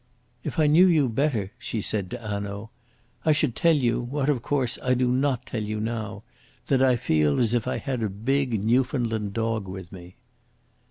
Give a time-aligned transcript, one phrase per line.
[0.43, 2.71] "If I knew you better," she said to Hanaud,
[3.23, 6.23] "I should tell you what, of course, I do not tell you now
[6.65, 10.15] that I feel as if I had a big Newfoundland dog with me."